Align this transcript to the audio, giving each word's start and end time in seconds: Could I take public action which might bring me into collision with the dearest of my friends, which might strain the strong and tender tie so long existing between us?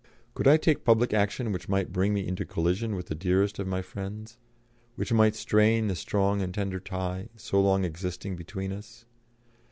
Could 0.33 0.47
I 0.47 0.57
take 0.57 0.83
public 0.83 1.13
action 1.13 1.51
which 1.51 1.69
might 1.69 1.91
bring 1.91 2.11
me 2.11 2.27
into 2.27 2.43
collision 2.43 2.95
with 2.95 3.05
the 3.05 3.13
dearest 3.13 3.59
of 3.59 3.67
my 3.67 3.83
friends, 3.83 4.35
which 4.95 5.13
might 5.13 5.35
strain 5.35 5.89
the 5.89 5.95
strong 5.95 6.41
and 6.41 6.51
tender 6.51 6.79
tie 6.79 7.29
so 7.35 7.61
long 7.61 7.85
existing 7.85 8.35
between 8.35 8.71
us? 8.71 9.05